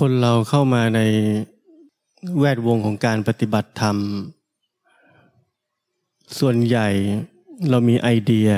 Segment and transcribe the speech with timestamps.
[0.00, 1.00] คนเราเข้ามาใน
[2.38, 3.96] แวดวงของการปฏิบัติธรรม
[6.38, 6.88] ส่วนใหญ่
[7.70, 8.50] เรามีไอเดีย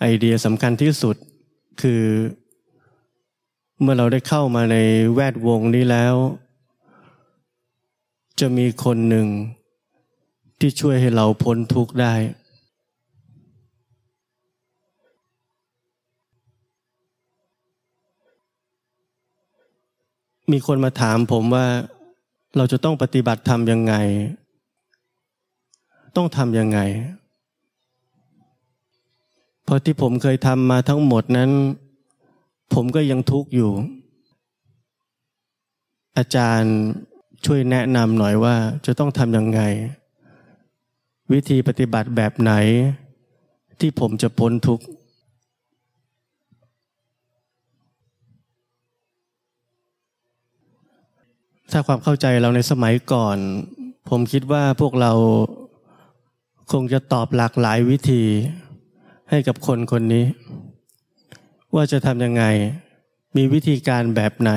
[0.00, 1.16] ไอเดียสำคัญที่สุด
[1.82, 2.02] คือ
[3.80, 4.76] เมื่อเราได้เข้ามาใน
[5.14, 6.14] แวดวงนี้แล้ว
[8.40, 9.26] จะมีคนหนึ่ง
[10.58, 12.14] ที่ช่วยให้เราพ้นทุกข์ได้
[20.52, 21.66] มีคนมาถามผมว่า
[22.56, 23.94] เราจะต้องปฏิบัติทำยังไง
[26.16, 26.80] ต้องทำยังไง
[29.64, 31.50] เพราะที่ผมเคยทำมาทั้งหมดนั้น
[32.74, 33.72] ผมก็ยังทุกข์อยู่
[36.18, 36.74] อาจารย์
[37.44, 38.54] ช่วยแนะนำหน่อยว่า
[38.86, 39.60] จะต้องทำยังไง
[41.32, 42.52] วิธีปฏิบัติแบบไหน
[43.80, 44.84] ที่ผมจะพ้นทุกข์
[51.72, 53.38] ถ้าความเข้าใจเราในสมัยก่อน
[54.08, 55.12] ผมคิดว่าพวกเรา
[56.72, 58.24] คงจะตอบหลากหลายวิธี
[59.30, 60.24] ให้กับคนคนนี้
[61.74, 62.44] ว่าจะทำยังไง
[63.36, 64.50] มีวิธีการแบบไหน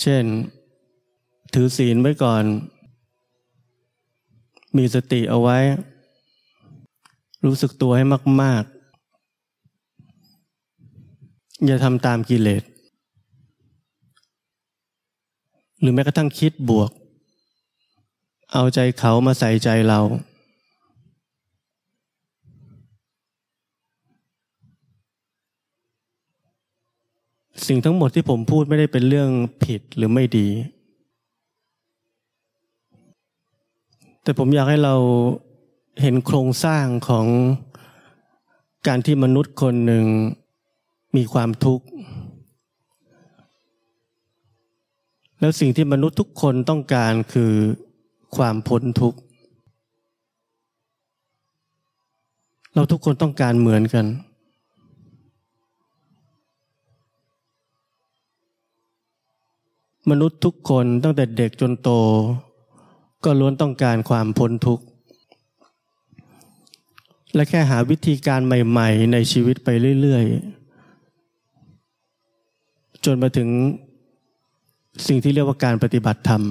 [0.00, 0.24] เช่น
[1.54, 2.44] ถือศีลไว้ก่อน
[4.76, 5.58] มีสติเอาไว้
[7.44, 8.04] รู้สึกตัวให้
[8.42, 8.62] มาก
[10.28, 12.62] ๆ อย่าทำตามกิเลส
[15.80, 16.90] หรือแม้กระทั่งคิดบวก
[18.52, 20.00] เอาใจเขามาใส่ใจเรา
[27.66, 29.30] สิ่งทั้งหมดที่ผมพูดไม่ได้เป็นเรื่อง
[29.64, 30.48] ผิดหรือไม่ดี
[34.22, 34.94] แต่ผมอยากให้เรา
[36.02, 37.26] เห็นโครงสร้างของ
[38.86, 40.04] การที่มนุษย์คนหนึ่ง
[41.16, 41.86] มีความทุกข์
[45.40, 47.52] แล้วสิ่งที่มนุษย์ทุกคนต้องการคือ
[48.36, 49.18] ความพ้นทุกข์
[52.74, 54.06] เราทุกคนต้องการเหมือนกัน
[60.10, 61.90] มนุษย์ทุกคนตั้งแต่เด็กจนโต
[63.24, 64.84] ก็ล้วนต้องการความพ้นทุกข์
[67.34, 69.68] และแค่หาวิธีการใหม่ ๆ ในชีวิตไป
[70.00, 70.24] เรื่อย
[72.30, 73.48] ๆ จนมาถึง
[75.06, 76.42] สิ่งที่เรียกว่าการปฏิบัติธรรม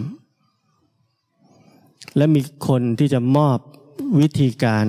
[2.17, 3.57] และมีคนที่จะมอบ
[4.22, 4.85] วิธีการ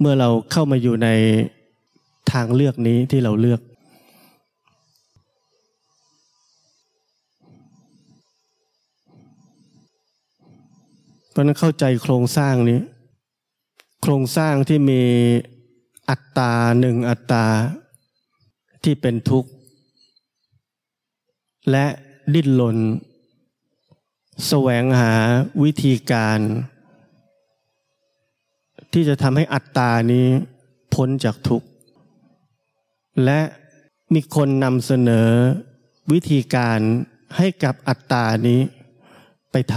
[0.00, 1.08] เมื่อเราเข้ามาอยู่ใน
[2.32, 3.60] ทางเลือกนี้ที่เราเลือก
[11.30, 12.80] เพราะนั้นเข้าใจโครงสร้างนี้
[14.02, 15.02] โครงสร้างที่มี
[16.10, 17.44] อัตตาหนึ่งอัตตา
[18.84, 19.50] ที่เป็นทุกข์
[21.70, 21.86] และ
[22.34, 22.78] ดิ้นรน
[24.46, 25.14] แสวงหา
[25.62, 26.38] วิธีการ
[28.92, 30.26] ที่จะทำให้อัตตานี้
[30.94, 31.68] พ้นจากทุกข์
[33.24, 33.40] และ
[34.14, 35.28] มีคนนำเสนอ
[36.12, 36.78] วิธีการ
[37.36, 38.60] ให้กับอัตตานี้
[39.52, 39.76] ไปท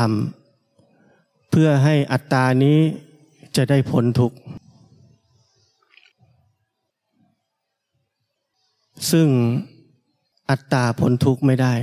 [0.75, 2.79] ำเพื่อให้อัตตานี้
[3.55, 4.37] จะได้พ้นทุกข์
[9.11, 9.27] ซึ่ง
[10.49, 11.73] อัตตาพ้นทุกข์ไม่ได้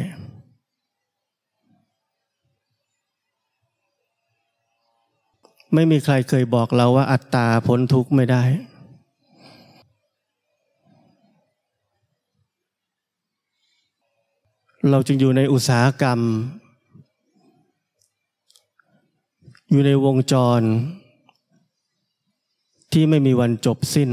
[5.75, 8.43] ไม่มีใครเคยบอกเราว่าอัตตาพ้นทุกข์ไม่ได้
[14.91, 16.21] เราจึงอยู่ในอุตสาหกรรม
[19.71, 20.63] อยู่ในวงจร
[22.93, 24.11] ที่ไม่มีวันจบสิ้น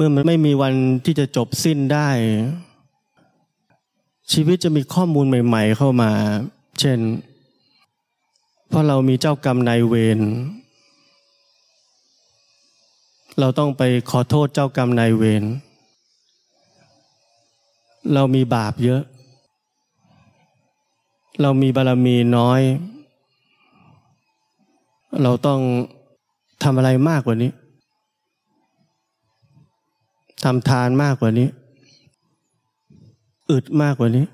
[0.00, 2.08] มื่อมันไม่มีวันที่จะจบสิ้นได้
[4.32, 6.10] ชีวิตจะมีข้อมูลใหม่ ๆ เข้ามา
[6.80, 6.98] เช่น
[8.68, 10.20] เพราะเรามีเจ้ากรรมนายเวร
[13.38, 15.44] เราต้องไปขอโทษเจ้ากรรมนายเวร
[18.14, 19.02] เรามีบาปเยอะ
[21.42, 22.60] เรามีบารมีน้อย
[25.22, 25.60] เราต้อง
[26.62, 27.52] ทำอะไรมากกว่านี้
[30.44, 31.48] ทำทานมากกว่านี้
[33.50, 34.26] อึดมากกว่านี้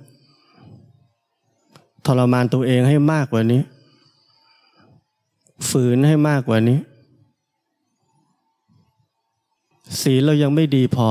[2.06, 3.62] ทรมานตัวเองให้มากกว่านี้
[5.68, 6.78] ฝืนให้มากกว่านี้
[10.00, 11.08] ศีลเรายังไม่ดีพอ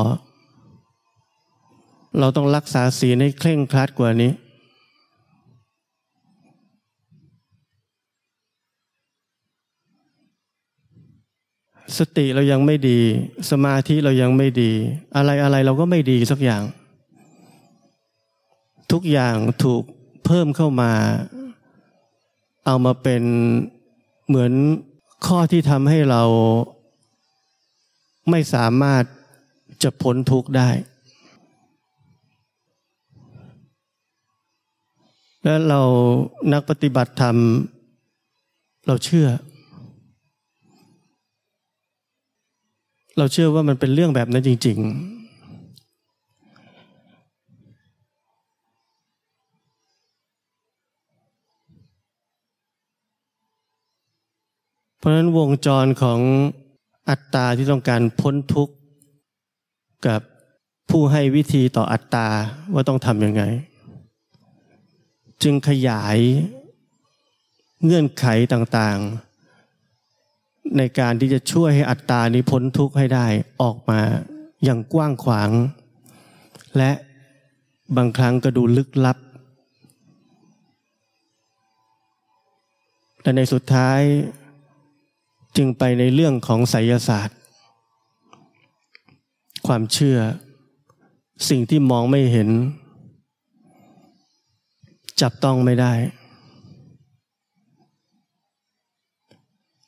[2.19, 4.31] เราต้องรักษาศีลให้เคร่งครัดกว่านี้
[11.97, 12.99] สติเรายังไม่ดี
[13.51, 14.71] สมาธิเรายังไม่ดี
[15.15, 16.63] อะไรอะไรเราก็ไม่ดีสักอย่าง
[18.91, 19.83] ทุกอย่างถูก
[20.25, 20.91] เพิ่มเข้ามา
[22.65, 23.23] เอามาเป็น
[24.27, 24.51] เหมือน
[25.25, 26.23] ข้อที่ทำให้เรา
[28.29, 29.03] ไม่สามารถ
[29.83, 30.69] จะพ้นทุกข์ได้
[35.43, 35.81] และเรา
[36.53, 37.37] นักปฏิบัติธรรม
[38.87, 39.27] เราเชื่อ
[43.17, 45.23] เราเชื่อว่ามันเป็นเรื่องแบบนั้นจริง ๆ
[54.97, 56.19] เพราะนั้นวงจรของ
[57.09, 58.75] อัตตาที่ต้องการพ้นทุกข์
[60.07, 60.21] กับ
[60.89, 62.27] ผู้ให้วิธีต่ออัตตา
[62.73, 63.43] ว่าต้องทำยังไง
[65.43, 66.17] จึงขยาย
[67.83, 69.32] เงื่อนไขต่างๆ
[70.77, 73.27] ในการที่จะช่วยให้อัตตานี้พ้นทุกข์ให้ได้
[73.61, 73.99] ออกมา
[74.63, 75.49] อย่างกว้างขวาง
[76.77, 76.91] และ
[77.97, 79.17] บางครั้งก็ดูลึกลับ
[83.21, 84.01] และในสุดท้าย
[85.57, 87.37] จึงไปในเรื่องของไสยศาสตร์
[89.67, 90.17] ความเชื่อ
[91.49, 92.49] สิ่งที่มองไม่เห็น
[95.21, 95.93] จับต้องไม่ได้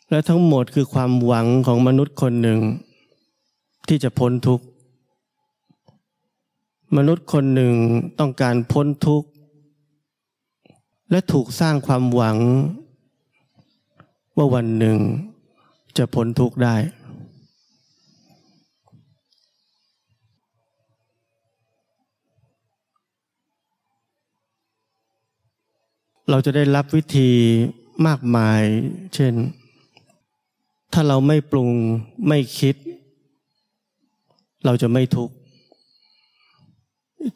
[0.09, 2.59] และทั้งหมดคือความหวังของมนุษย์คนหนึ่ง
[3.87, 4.65] ที่จะพ้นทุกข์
[6.97, 7.73] มนุษย์คนหนึ่ง
[8.19, 9.27] ต้องการพ้นทุกข์
[11.11, 12.37] และถูกสร้างความหวัง
[14.37, 14.97] ว่าวันหนึ่ง
[15.97, 16.75] จะพ้นทุกข์ได้
[26.29, 27.31] เราจะได้รับวิธี
[28.07, 28.61] มากมาย
[29.15, 29.33] เช่น
[30.97, 31.71] ถ้าเราไม่ปรุง
[32.27, 32.75] ไม่คิด
[34.65, 35.35] เราจะไม่ทุกข์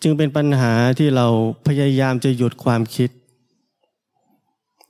[0.04, 1.28] จึงเป็นปัญหาที่เรา
[1.68, 3.10] พยายามจะหยุดความคิด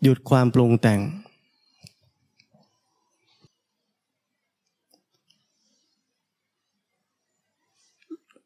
[0.03, 0.99] หยุดความปรุงแต่ง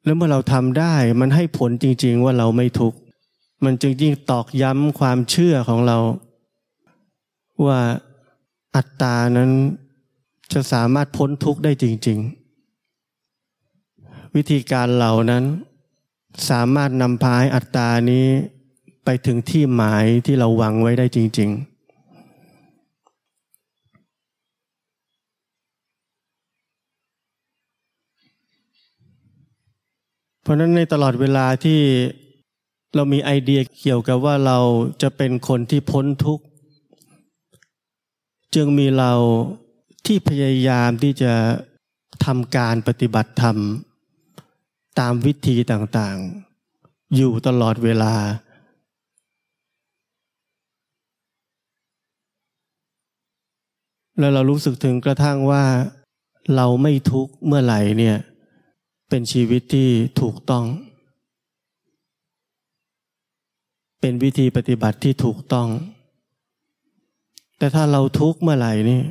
[0.04, 2.98] แล้วเมื่อเราทำได้มันให้ผลจริง ๆ ว่าเราไม่ทุกข์
[3.64, 5.98] มันจึงยิ่งตอกย้ำความเชื่อของเรา
[7.66, 7.80] ว่า
[8.76, 9.52] อัตตานั้น
[10.54, 12.20] จะสามารถพ้นทุกข์ได้จริง
[13.08, 15.44] ๆ วิธีการเหล่านั้น
[16.50, 18.26] สามารถนำพาให้อัตตานี้
[19.06, 21.74] ไปถึงที่หมายที่เราหวังไว้ได้จริง ๆ
[30.42, 31.80] เพราะนั้นในตลอดเวลาที่
[32.96, 34.60] เรามีไอเดียเกี่ยวกับว่าเรา
[35.02, 36.44] จะเป็นคนที่พ้นทุกข์
[38.56, 39.14] จึงมีเรา
[40.06, 41.34] ที่พยายามที่จะ
[42.26, 43.58] ทำการปฏิบัติธรรม
[45.00, 48.16] ตามวิธีต่างๆ อยู่ตลอดเวลา
[54.20, 55.64] แล้วเรารู้สึกถึงกระทั่งว่า
[56.56, 58.18] เราไม่ทุกข์เมื่อไหร่เนี่ย
[59.10, 59.90] เป็นชีวิตที่
[60.22, 60.66] ถูกต้อง
[64.00, 65.68] เป็นวิธีปฏิบัติที่ถูกต้อง
[67.58, 69.02] แต่ถ้าเราทุกข์เมื่อไหร่นี่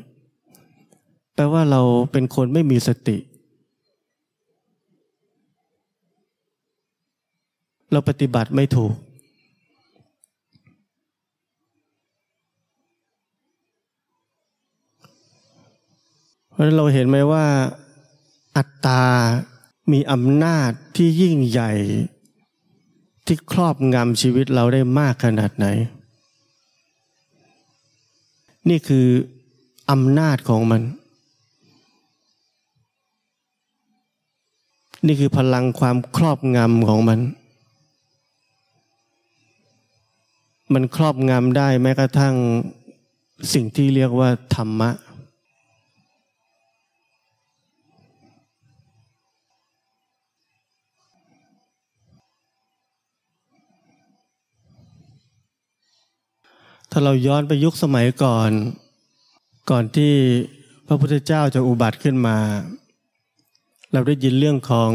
[1.35, 1.81] แปลว่าเรา
[2.13, 3.19] เป็นคนไม่มีสติ
[7.93, 8.95] เราปฏิบัติไม่ถูก
[16.51, 17.45] เพราะฉะนั้นเราเห็นไหมว่า
[18.57, 19.05] อัตตา
[19.93, 21.73] มีอำนาจที่ยิ่งใหญ่
[23.27, 25.67] ที่ครอบงำชีวิตเราได้มากขนาดไหน
[28.69, 29.07] นี่คือ
[29.91, 30.83] อำนาจของมัน
[35.07, 37.21] นี่คือพลังความครอบงำของมัน
[40.73, 42.35] มันครอบงำได้แม้กระทั่ง
[43.53, 44.91] สิ่งที่เรียกว่าธรรมะ
[56.91, 58.51] ถ้าเราย้อนไปยุคสมัยก่อน
[59.71, 60.13] ก่อนที่
[60.87, 62.37] พระพุทธเจ้าจะอุบัติขึ้นมา
[63.95, 64.93] เราได้ยินเรื่องของ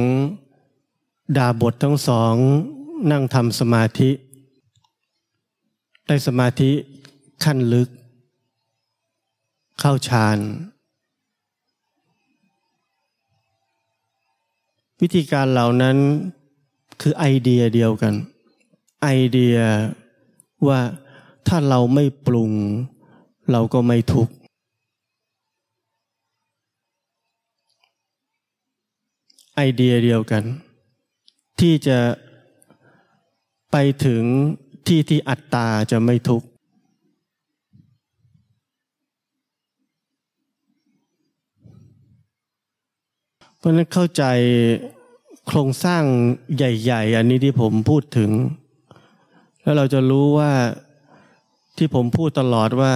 [1.38, 2.34] ดาบททั้งสอง
[3.12, 4.10] นั่งทำสมาธิ
[6.08, 6.72] ได้สมาธิ
[7.44, 7.90] ขั้นลึก
[9.80, 10.38] เข้าฌาน
[15.02, 15.98] วิธีการเหล่านั้น
[17.02, 18.14] คือไอเดียเดียวกัน
[19.04, 19.58] ไอเดีย
[20.68, 20.80] ว่า
[21.48, 22.52] ถ้าเราไม่ปรุง
[23.52, 24.34] เราก็ไม่ทุกข์
[29.60, 30.44] ไอเดียเดียวกัน
[31.60, 32.00] ที่จะ
[33.72, 34.24] ไปถึง
[34.88, 36.48] ที่ที่อัตตาจะไม่ทุกข์
[43.58, 44.24] เพราะนั้นเข้าใจ
[45.48, 46.04] โครงสร้าง
[46.56, 48.32] ใหญ่ ๆ อันนี้ที่ผมพูดถึง
[49.62, 50.52] แล้วเราจะรู้ว่า
[51.78, 52.94] ที่ผมพูดตลอดว่า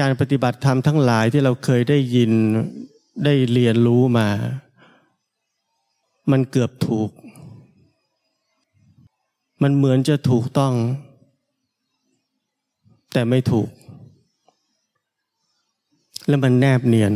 [0.00, 2.32] การปฏิบัติธรรมทั้งหลายที่เราเคยได้ยิน
[3.24, 4.28] ได้เรียนรู้มา
[6.30, 7.10] มันเกือบถูก
[9.62, 10.74] มันเหมือนจะถูกต้อง
[13.12, 13.68] แต่ไม่ถูก
[16.28, 17.12] และมันแนบเนียน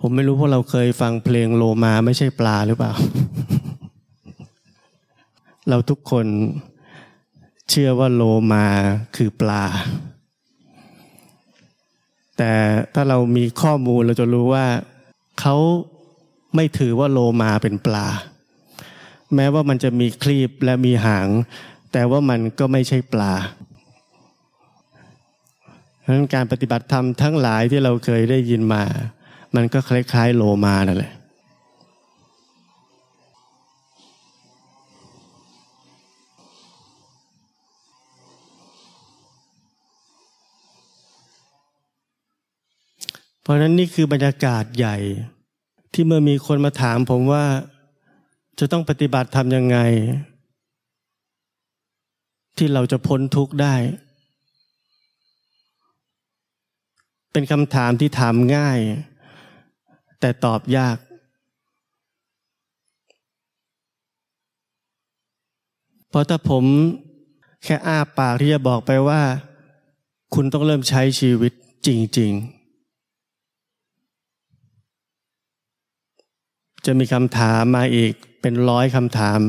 [0.00, 2.92] ผมไม่รู้พวกเราเคยฟังเพลงโลมาไม่ใช่ปลาหรือเปล่า
[5.68, 6.26] เราทุกคน
[7.70, 8.22] เชื่อว่าโล
[8.52, 8.64] มา
[9.16, 9.64] คือปลา
[12.36, 12.52] แต่
[12.94, 14.66] ถ้าเรามีข้อมูลเราจะรู้ว่า
[15.40, 15.56] เขา
[16.54, 18.06] ไม่ถือว่าโลมาเป็นปลา
[19.34, 21.28] แม้ว่ามันจะมีคลีบและมีหาง
[21.92, 23.34] แต่ว่ามันก็ไม่ใช่ปลา
[26.02, 28.82] ดังนั้นการปฏิบัติธรรมทั้งหลายที่เราเคยได้ยินมา
[29.56, 31.12] มันก็คล้ายๆ โลมานั่นแหละ
[43.46, 44.96] เพราะนั้นนี่คือบรรยากาศใหญ่
[45.92, 47.44] ที่เมื่อมีคนมาถามผมว่า
[48.58, 49.78] จะต้องปฏิบัติทำยังไง
[52.56, 53.74] ที่เราจะพ้นทุกข์ได้
[57.32, 58.78] เป็นคำถามที่ถามง่าย
[60.20, 60.96] แต่ตอบยาก
[66.08, 66.64] เพราะถ้าผม
[67.64, 69.22] แค่อ้าปากที่จะบอกไปว่า
[70.34, 71.52] คุณต้องเริ่มใช้ชีวิต
[71.86, 72.55] จริง ๆ
[76.86, 79.40] จะมีคำถามมาอีกเป็นร้อยคำถาม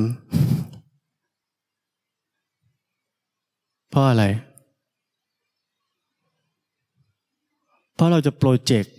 [3.89, 4.25] เพราะอะไร
[7.95, 8.93] เพราะเราจะโปรเจกต์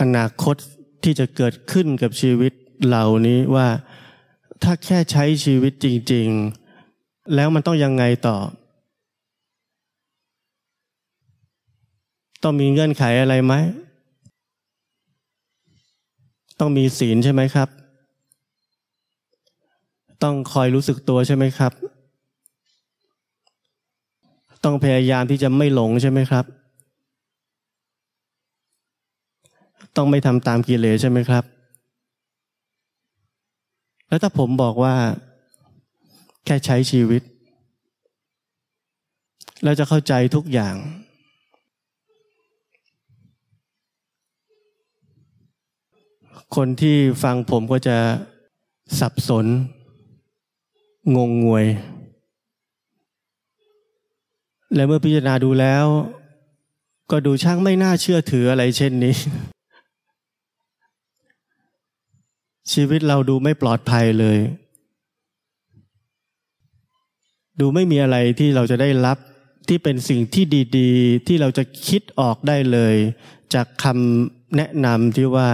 [0.00, 0.56] อนาคต
[1.02, 2.52] ที่จะเกิดขึ้นกับชีวิต
[2.84, 3.68] เหล่านี้ว่า
[4.62, 6.28] ถ้าแค่ใช้ชีวิตจริง
[6.80, 8.38] ๆ แล้วมันต้องยังไงต่อ
[12.42, 13.54] ต้องมีเงื่อนไขอะไรไหม
[16.60, 17.68] ต้องมีศีลใช่ไหมครับ
[20.22, 21.72] ต้องคอยรู้สึกตัวใช่ไหมครับ
[24.64, 26.44] ต้องพยายามที่จะไม่หลงใช่ไหมครับ
[29.96, 31.44] ต้องไม่ทำตามกิเลสใช่ไหมครับ
[34.08, 34.94] แล้วถ้าผมบอกว่า
[36.44, 37.22] แค่ใช้ชีวิต
[39.64, 40.74] เราจะเข้าใจทุกอย่าง
[46.54, 47.98] คนที่ฟังผมก็จะ
[49.00, 49.46] สับสน
[51.16, 51.66] งงงวย
[54.74, 55.84] และเมื่อพิจารณาดูแล้ว
[57.10, 59.14] ก็ดูช่างไม่น่าเชื่อถืออะไรเช่นนี้
[62.72, 64.38] ชีวิตเราดูไม่ปลอดภัยเลย
[67.60, 69.18] ดูไม่มีอะไรที่เราจะได้รับ
[69.68, 70.44] ที่เป็นสิ่งที่
[70.78, 72.94] ดี ๆ ที่เราจะคิดออกได้เลย
[73.54, 75.48] จากคำแนะนำที่ว่า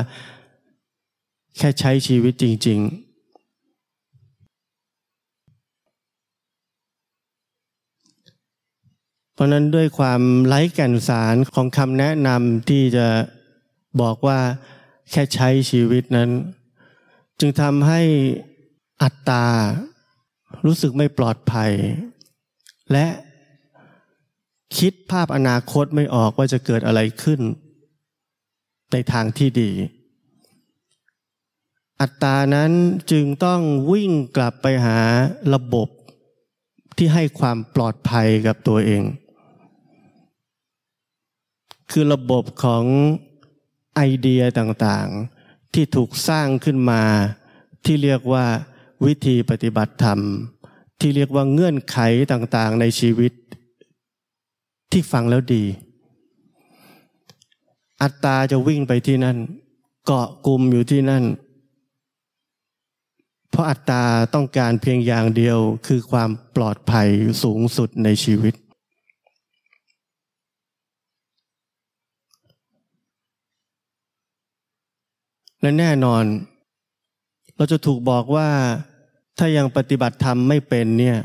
[1.56, 3.12] แค่ใช้ชีวิตจริง ๆ
[9.34, 13.06] เพราะนั้นด้วยความไร้แก่นสารของคำแนะนำที่จะ
[14.00, 14.38] บอกว่า
[15.10, 16.30] แค่ใช้ชีวิตนั้น
[17.40, 18.00] จึงทำให้
[19.02, 19.46] อัตตา
[20.66, 21.72] รู้สึกไม่ปลอดภัย
[22.92, 23.06] และ
[24.78, 27.40] คิดภาพอนาคตไม่ออกว่าจะเกิดอะไรขึ้น
[28.92, 29.70] ในทางที่ดี
[32.02, 32.72] อัตตานั้น
[33.10, 33.60] จึงต้อง
[33.92, 34.98] วิ่งกลับไปหา
[35.54, 35.88] ระบบ
[36.96, 39.02] ที่ให้ความปลอดภัยกับตัวเอง
[41.90, 42.84] คือระบบของ
[43.96, 47.02] ไอเดียต่างๆ ที่ถูกสร้างขึ้นมา
[47.84, 48.46] ที่เรียกว่า
[49.06, 50.20] วิธีปฏิบัติธรรม
[51.00, 51.98] ที่เรียกว่าเงื่อนไข
[52.32, 53.32] ต่างๆ ในชีวิต
[54.92, 55.64] ที่ฟังแล้วดี
[58.02, 59.36] อัตตาจะวิ่งไปที่นั่น
[60.06, 61.24] เกาะกลุ่มอยู่ที่นั่น
[63.52, 64.04] เพราะอัตตา
[64.34, 67.08] ต้องการเพียงอย่างเดียวคือความปลอดภัย
[67.42, 68.54] สูงสุดในชีวิต
[75.60, 76.24] และแน่นอน
[77.56, 78.48] เราจะถูกบอกว่า
[79.38, 81.18] ถ้ายังปฏิบัติธรรมไม่เป็นเนี่ย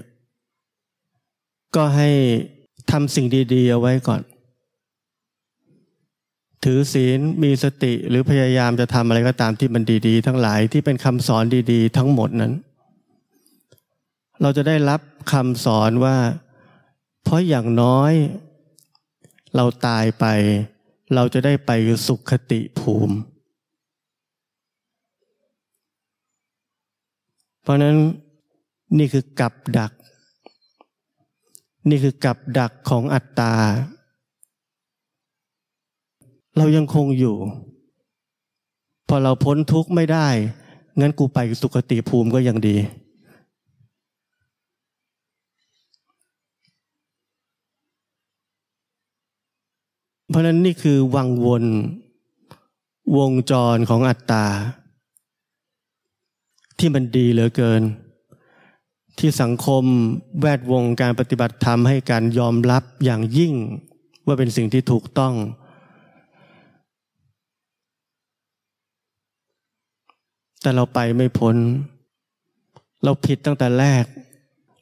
[1.76, 2.10] ก็ให้
[2.92, 4.22] ทำสิ่งดีๆเอาไว้ก่อน
[6.72, 12.54] ถือศีลมีสติหรือพยายามจะทำอะไรก็ตามที่มันดีๆ ทั้งหลายที่เป็นคำสอนดีๆ ทั้งหมดนั้น
[14.42, 16.18] เราจะได้รับคำสอนว่า
[17.24, 18.14] เพราะอย่างน้อย
[19.56, 20.26] เราตายไป
[21.16, 21.72] เราจะได้ไป
[22.08, 23.16] สุขติภูมิ
[27.62, 27.96] เพราะนั้น
[28.98, 29.92] นี่คือกับดัก
[31.90, 33.54] นี่คือกับดักของอัตตา
[36.58, 37.36] เรายังคงอยู่
[39.08, 40.28] พอเราพ้นทุกข์ไม่ได้
[41.00, 42.78] งั้นกูไปสุคติภูมิก็ยังดี
[50.30, 51.66] เพราะนั้นนี่คือวังวน
[53.18, 54.46] วงจรของอัตตา
[56.80, 57.82] ที่มันดีเหลือเกิน
[59.20, 59.84] ที่สังคม
[60.40, 63.54] แวดวงการปฏิบัติธรรมให้การยอมรับอย่างยิ่ง
[64.26, 65.34] ว่าเป็นสิ่งที่ถูกต้อง
[70.62, 71.56] แต่เราไปไม่พ้น
[73.04, 74.06] เราผิดตั้งแต่แรก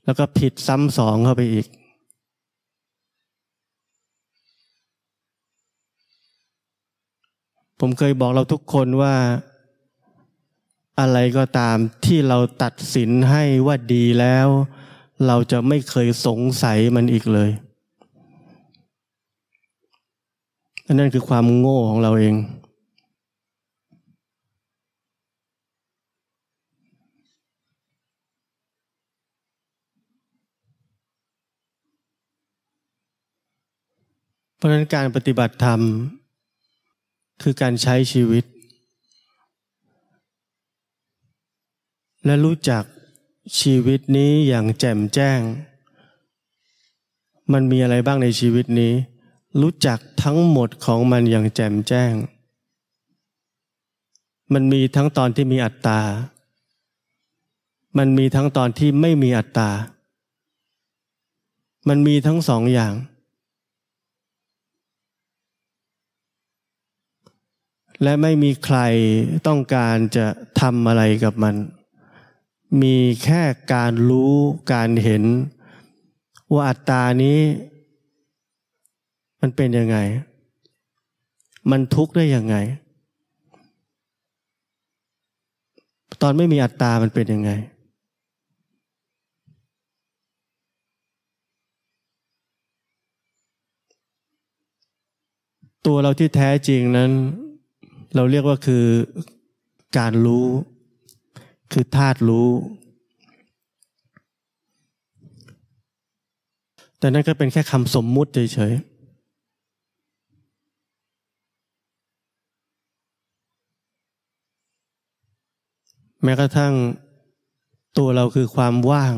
[0.06, 1.68] แล้วก็ผิดซ้ำสองเข้าไปอีก
[7.80, 9.16] ผมเคยบอกเราทุกคนว่า
[11.00, 14.48] อะไรก็ตามที่เราตัดสินให้ว่าดีแล้ว
[15.28, 17.50] เราจะไม่เคยสงสัยมันอีกเลย
[20.94, 22.36] นั่นคือความโง่ของเราเอง
[34.56, 35.82] เพราะนั้นการปฏิบัติธรรม
[37.42, 38.46] คือการใช้ชีวิต
[42.26, 42.84] และรู้จัก
[43.60, 45.40] ชีวิตนี้อย่างแจ่มแจ้ง
[47.54, 48.94] มันมีอะไรบ้างในชีวิตนี้
[49.62, 52.14] รู้จักทั้งหมดของมันอย่างแจ่มแจ้ง
[54.54, 56.02] มันมีทั้งตอนที่มีอัตตา
[57.98, 59.70] มันมีทั้งตอนที่ไม่มีอัตตา
[61.88, 62.94] มันมีทั้งสองอย่าง
[68.04, 68.80] และไม่มีใคร
[69.48, 70.26] ต้องการจะ
[70.62, 71.56] ทำอะไรกับมัน
[72.82, 73.42] มีแค่
[73.74, 74.34] การรู้
[74.74, 75.24] การเห็น
[76.52, 77.40] ว่าอัตตานี้
[79.42, 79.98] มันเป็นยังไง
[81.72, 82.56] มันทุกข์ได้ยังไง
[86.22, 87.52] ตอนไม่มีอัตตามันเป็นยังไง
[95.86, 97.12] ตัวเราที่แท้จริงนั้น
[98.16, 98.86] เราเรียกว่าคือ
[99.98, 100.48] การรู้
[101.72, 102.50] คือธาตุรู้
[107.00, 108.96] แต่นั่นก็เป็นแค่คำสมมุติเฉยๆ
[116.24, 116.74] แม้กระทั่ง
[117.98, 119.16] ตัวเราคือความว่าง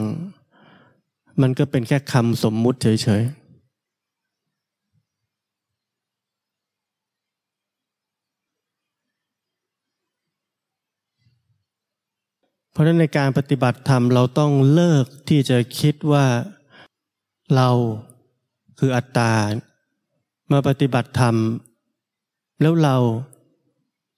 [1.42, 2.88] มันก็เป็นแค่คำสมมุติเฉ
[3.22, 3.48] ยๆ
[12.67, 16.26] เพ ราะฉะนั้นในการปฏิบัติธรรมเราต้องเลิกที่จะคิดว่า
[17.56, 17.70] เรา
[18.80, 19.34] คืออัตตา
[20.52, 21.36] มาปฏิบัติธรรม
[22.62, 22.98] แล้วเรา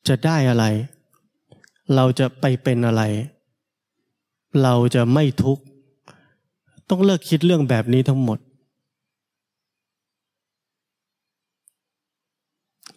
[0.08, 0.66] จะได้อะไร
[1.96, 3.04] เราจะไปเป็นอะไร
[4.64, 5.64] เราจะไม่ทุกข์
[6.90, 8.40] ต้องเลิกคิดเรื่องแบบนี้ทั้งหมด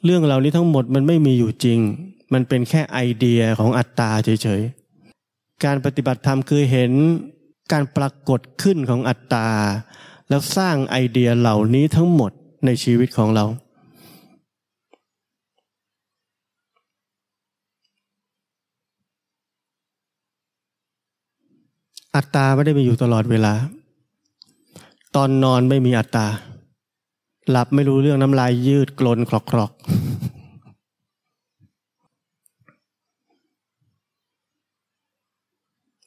[0.04, 1.78] เรื่องเหล่านี้ทั้งหมดมันไม่มีอยู่จริง
[2.32, 4.81] มันเป็นแค่ไอเดียของอัตตาเฉยๆ
[5.64, 6.92] การปฏิบัติธรรมคือเห็น
[7.72, 9.48] การปรากฏขึ้นของอัตตา
[10.28, 12.32] แล้วสร้างไอเดียเหล่านี้ทั้งหมด
[12.64, 13.44] ในชีวิตของเรา
[22.16, 23.54] อัตตาไม่ได้มีอยู่ตลอดเวลา
[25.14, 26.26] ตอนนอนไม่มีอัตตา
[27.50, 30.11] หลับไม่รู้เรื่องน้ำลายยืดกลนคลอกๆ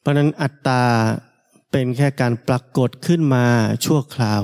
[0.06, 0.82] ราะนั้นอัตตา
[1.70, 3.44] เป็นแค่การปรากฏขึ้นมา
[3.84, 4.42] ชั่วคราว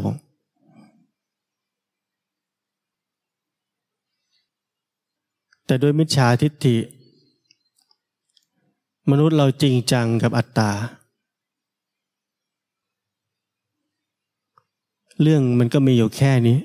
[5.67, 6.77] แต่ด้วยมิจฉาทิฏฐิ
[9.11, 10.71] มนุษย์เราจริงจังกับอัตตา
[15.23, 16.59] เรื่องมันก็มีอยู่แค่นี้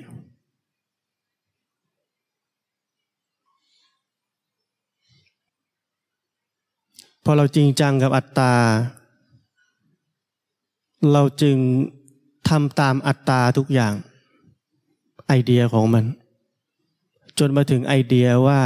[7.17, 8.52] พ อเราจริงจังกับอัตตา
[11.12, 11.56] เราจึง
[12.48, 13.94] ทำตามอัตตาทุกอย่าง
[15.28, 16.04] ไอเดียของมัน
[17.38, 18.60] จนมาถึงไอเดียว่า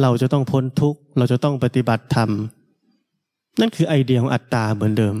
[0.00, 2.30] เราจะต้องพ้นทุกข์ เราจะต้องปฏิบัติธรรม
[3.60, 5.16] นั่นคือไอเดียของอัตตาเหมือนเดิม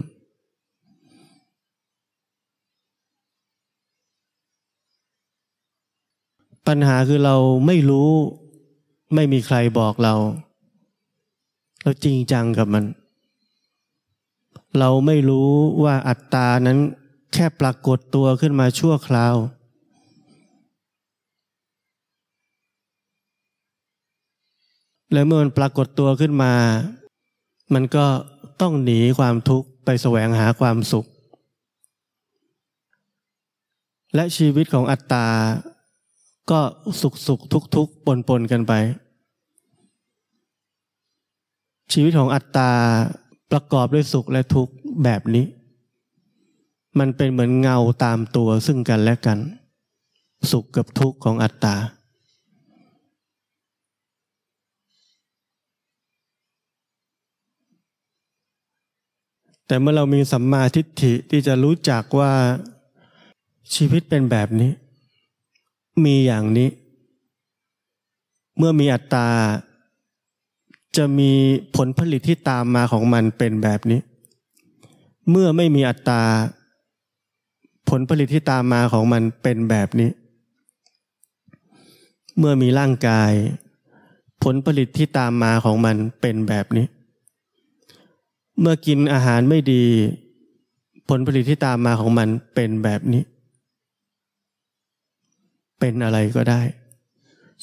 [6.66, 8.10] ปัญหาคือเราไม่รู้
[9.14, 10.14] ไม่มีใครบอกเรา
[11.84, 12.84] เราจริงจังกับมัน
[14.78, 15.50] เราไม่รู้
[15.84, 16.78] ว่าอัตตานั้น
[17.32, 19.34] แค่ปรากฏตัวขึ้นมาชั่วคราว
[25.12, 26.52] แล้วเมื่อมันปรากฏตัวขึ้นมา
[27.74, 28.06] มันก็
[28.60, 31.06] ต้องหนีความทุกข์ไปแสวงหาความสุข
[34.14, 35.26] และชีวิตของอัตตา
[36.50, 36.60] ก็
[37.00, 38.72] สุขสุขทุกทุกปนปนกันไป
[41.92, 42.70] ชีวิตของอัตตา
[43.50, 45.46] ประกอบด้วยสุขและทุกข์แบบนี้
[46.98, 49.38] มันเป็นเหมือนเงาตามตัวซึ่งกันและกัน
[50.50, 51.76] สุขกับทุกข์ของอัตตา
[59.66, 62.32] แต่เมื่อเรามีสัมมาทิฏฐิที่จะรู้จักว่า
[63.74, 64.70] ชีวิตเป็นแบบนี้
[66.04, 66.68] มีอย่างนี้
[68.58, 69.28] เมื่อมีอัตตา
[70.96, 71.32] จะมี
[71.76, 74.00] ผลผลิตที่ตามมาของมันเป็นแบบนี้
[75.30, 76.22] เมื่อไม่มีอัตตา
[77.88, 80.10] ผลผลิตที่ตามมาของมันเป็นแบบนี้
[82.38, 83.32] เมื่อมีร่างกาย
[84.42, 86.86] ผลผลิตที่ตามมาของมันเป็นแบบนี้
[88.60, 89.84] เมื่อกินอาหารไม่ดี
[91.08, 93.22] ผลผลิตที่ตามมาของมันเป็นแบบนี้
[95.80, 96.62] เป็นอะไรก็ได้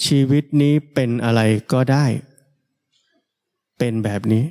[0.06, 1.41] ชีวิตนี้เป็นอะไร
[1.74, 2.06] ก็ได้
[3.84, 4.44] เป็นแบบนี้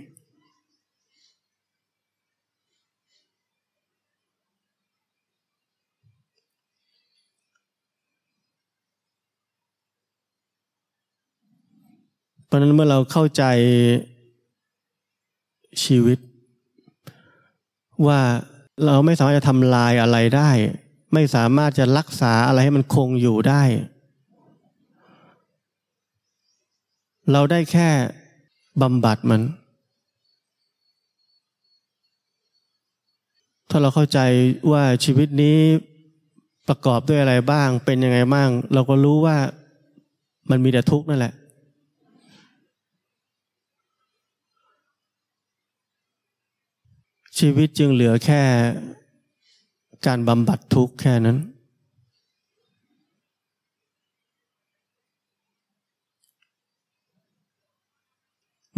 [12.47, 13.45] เพราะนั้นเมื่อเราเข้าใจ
[15.85, 16.19] ชีวิต
[18.07, 18.21] ว่า
[18.85, 20.51] เราไม่สามารถจะทำลายอะไรได้
[21.15, 23.63] ไม่สามารถจะรักษาอะไรให้มันคงอยู่ได้
[27.33, 27.91] เราได้แค่
[28.83, 29.43] บำบัดมัน
[33.71, 34.19] ถ้าเราเข้าใจ
[34.73, 35.59] ว่าชีวิตนี้
[36.69, 39.37] ประกอบด้วยอะไรบ้าง เป็นยังไงบ้าง เราก็รู้ว่า
[40.51, 41.35] มันมีแต่ทุกข์นั่นแหละ
[47.39, 48.43] ชีวิตจึงเหลือแค่
[50.07, 51.39] การบำบัดทุกข์แค่นั้น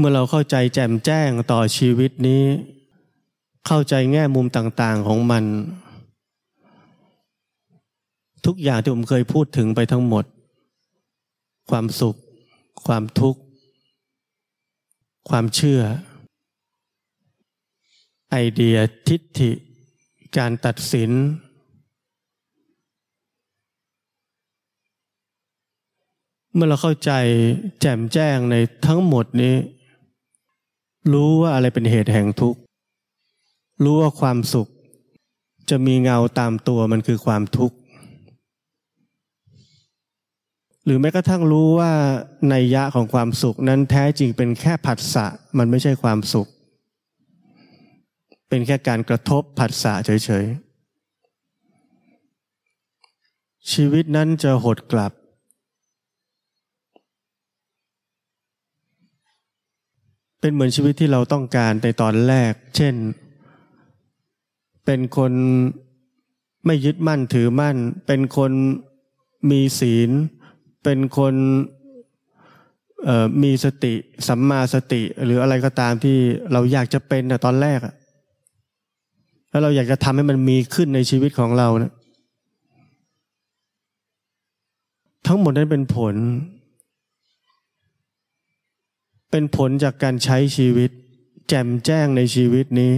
[0.04, 2.44] มื่อเราเข้าใจแจ่มแจ้งต่อชีวิตนี้
[3.66, 5.44] เข้าใจแง่มุมต่างๆของมัน
[8.46, 10.24] ทุกอย่างที่ผมเคยพูดถึงไปทั้งหมด
[11.70, 12.16] ความสุข
[12.86, 13.40] ความทุกข์
[15.28, 15.80] ความเชื่อ
[18.30, 18.76] ไอเดีย
[19.08, 19.50] ทิฏฐิ
[20.36, 21.10] การตัดสิน
[26.54, 27.12] เมื่อเราเข้าใจ
[27.80, 28.54] แจ่มแจ้งใน
[28.86, 29.54] ทั้งหมดนี้
[31.12, 32.60] รู้ว่าอะไรเป็นเหตุแห่งทุกข์
[33.84, 34.68] รู้ว่าความสุข
[35.70, 37.76] จะมีเงาตามตัวมันคือความทุกข์
[40.84, 41.92] หรือแม้กระทั่งรู้ว่า
[42.50, 45.26] ในยะของความสุขนั้นแท้จริงเป็นแค่ผัสสะ
[45.58, 46.48] มันไม่ใช่ความสุข
[48.48, 50.72] เป็นแค่การกระทบผัสสะเฉยๆ
[53.72, 55.12] ชีวิตนั้นจะหดกลับ
[60.44, 62.94] เป็นเหมือนชีวิตที่เราต้องการในตอนแรก เช่น
[64.84, 65.32] เป็นคน
[66.66, 67.76] ไม่ยึดมั่นถือมั่น
[68.06, 68.52] เป็นคน
[69.50, 70.10] มีศีล
[70.84, 71.34] เป็นคน
[73.42, 73.94] มีสติ
[74.28, 76.16] สัมมาสติ หรืออะไรก็ตามที่
[76.52, 77.78] เราอยากจะเป็นตอนแรก
[79.50, 81.92] แล้วเราอยากจะทำให้มันมีขึ้นในชีวิตของเรานะ
[85.26, 86.14] ทั้งหมดนั้นเป็นผล
[89.34, 90.90] เป็นผลจากการใช้ชีวิต
[91.48, 92.94] แจ่มแจ้งในชีวิตนี้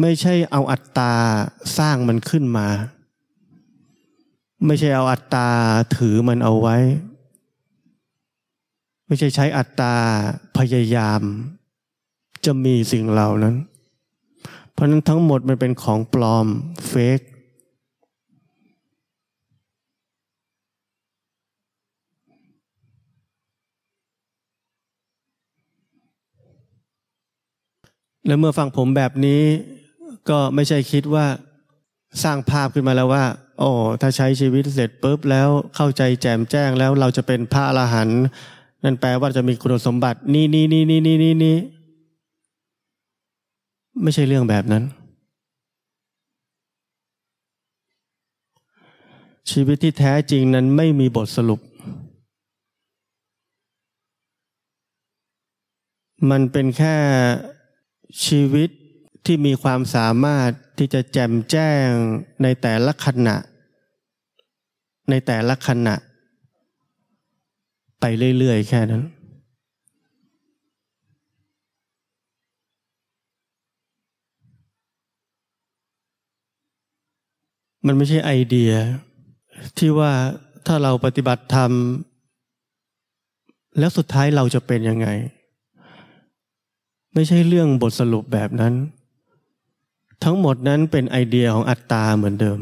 [0.00, 1.12] ไม่ใช่เอาอัตตา
[1.78, 2.68] สร้างมันขึ้นมา
[4.66, 5.48] ไม่ใช่เอาอัตตา
[5.96, 6.76] ถือมันเอาไว้
[9.06, 9.94] ไม่ใช่ใช้อัตตา
[10.58, 11.20] พยายาม
[12.44, 13.56] จะมีสิ่งเหล่านั้น
[14.72, 16.46] เพราะนั้นทั้งหมดมันเป็นของปลอม
[16.88, 17.20] เฟก
[28.28, 29.42] และเมื่อฟังผมแบบนี้
[30.30, 31.26] ก็ไม่ใช่คิดว่า
[32.22, 33.24] สร้างภาพขึ้นมาแล้วว่า
[33.58, 38.22] โอ้ถ้าใช้ชีวิตเสร็จปุ๊บแล้วเข้าใจแจ่มแจ้งแล้วเราจะเป็นพระอรหันต์
[38.84, 41.56] นั่นแปลว่าจะมีคุณสมบัตินี่นี่นี่นี่นี่นี่นี่
[44.02, 44.84] ไม่ใช่เรื่องแบบนั้น
[49.50, 51.60] ชีวิตที่แท้จริงนั้นไม่มีบทสรุป
[56.30, 56.96] มันเป็นแค่
[58.24, 58.70] ชีวิต
[59.24, 61.86] ที่มีความสามารถที่จะแจ่มแจ้ง
[62.42, 63.36] ในแต่ละขณะ
[65.10, 65.94] ในแต่ละขณะ
[68.00, 68.04] ไป
[68.38, 69.04] เรื่อยๆ แค่นั้น
[77.86, 78.72] มันไม่ใช่ไอเดีย
[79.78, 80.12] ที่ว่า
[80.66, 81.72] ถ้าเราปฏิบัติธรรม
[83.78, 85.08] แล้วสุดท้ายเราจะเป็นยังไง
[87.18, 88.74] ไม่ใช่เรื่องบทสรุปแบบนั้น
[90.24, 92.58] ทั้งหมดนั้นเป็นไอเดียของอัตตาเหมือนเดิม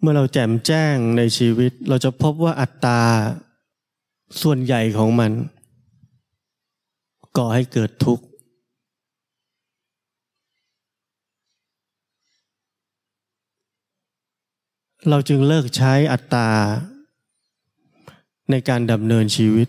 [0.00, 3.00] เมื่อเราแจ่มแจ้งในชีวิตเราจะพบว่าอัตตา
[4.42, 5.32] ส่วนใหญ่ของมัน
[7.36, 8.27] ก่อให้เกิดทุกข์
[15.06, 16.50] เราจึงเลิกใช้อัตตา
[18.50, 19.68] ในการดำเนินชีวิต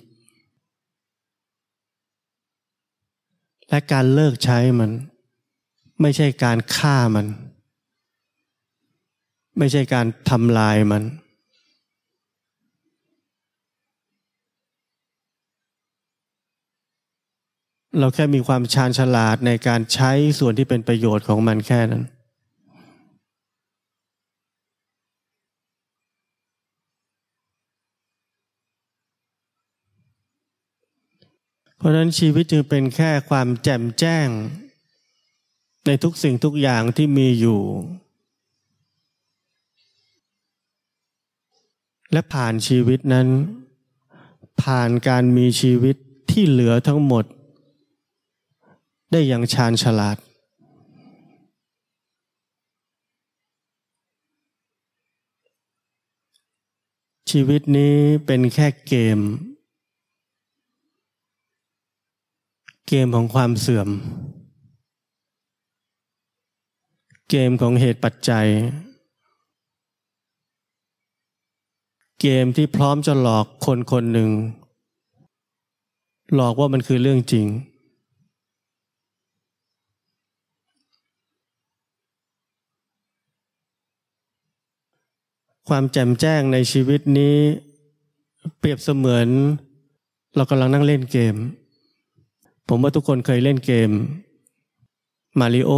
[3.70, 4.92] และการเลิกใช้มัน
[6.02, 7.28] ไม่ใช่การฆ่ามัน
[9.58, 11.04] ไม่ใช่การทำลายมัน
[18.00, 22.04] เราแค่มีความชาญฉลาดในการใช้ส่วนที่เป็นประโยชน์ของมันแค่นั้น
[31.80, 34.28] เพราะนั้นชีวิตจึงเป็นแค่ความแจ่มแจ้ง
[35.86, 37.62] ในทุกสิ่งทุกอย่างที่มีอยู่
[42.12, 43.28] และผ่านชีวิตนั้น
[44.62, 45.96] ผ่านการมีชีวิต
[46.32, 47.26] ที่เหลือทั้งหมด
[49.12, 50.18] ได้อย่างชาญฉลาด
[57.32, 59.20] ชีวิตนี้เป็นแค่เกม
[62.92, 63.90] เกมของความเสื่อม
[67.30, 68.48] เกมของเหตุปัจจัย
[72.22, 74.30] เกมที่พร้อมจะหลอกคนคนหนึ่ง
[76.36, 77.48] หลอกว่ามันคือเรื่องจริง
[85.70, 87.38] ความแจ่มแจ้งในชีวิตนี้
[88.60, 89.28] เปรียบเสมือน
[90.36, 91.38] เรากำลังนั่งเล่นเกม
[92.72, 93.90] ผมว่าทุกคนเคยเล่นเกม
[95.40, 95.72] มาริโอ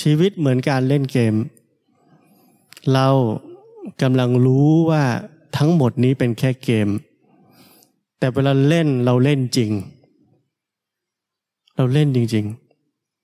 [0.00, 1.34] ชีวิตเหมือนการเล่นเกม
[2.92, 3.08] เรา
[4.02, 5.04] กำลังรู้ว่า
[5.56, 6.88] ทั้งหมดนี้เป็นแค่เกม
[8.18, 9.70] แต่เวลาเล่นเราเล่นจริง
[11.76, 12.44] เราเล่นจริง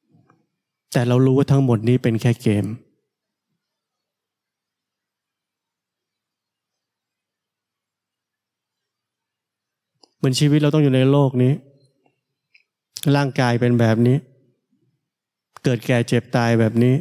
[0.06, 2.64] ๆ แต่เรารู้ว่าทั้งหมดนี้เป็นแค่เกม
[10.20, 11.52] เหมือนชีวิตเราต้องอยู่ในโลกนี้
[13.16, 14.16] ร่างกายเป็นแบบนี้
[15.64, 16.94] เกิดแก่เจ็บตายแบบนี้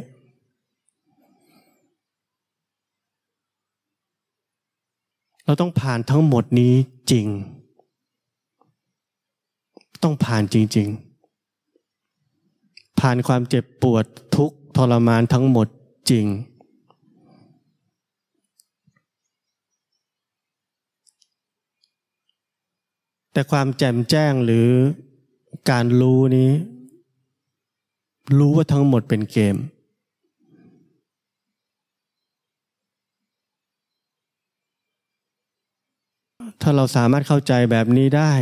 [5.44, 6.74] เราต้องผ่านทั้งหมดนี้
[7.10, 7.26] จริง
[10.02, 10.88] ต้องผ่านจริง
[12.14, 14.04] ๆ ผ่านความเจ็บปวด
[14.36, 15.66] ทุกทรมานทั้งหมด
[16.10, 16.26] จริง
[23.32, 24.68] แต่ความแจ่มแจ้งหรือ
[25.70, 26.52] การรู้นี้
[28.38, 29.56] รู้ว่าทั้งหมดเป็นเกม
[36.62, 38.32] ถ้าเราสามารถเข้าใจแบบนี้ได้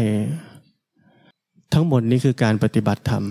[1.75, 3.25] ทั้งหมดนี้คือการปฏิบัติธรรม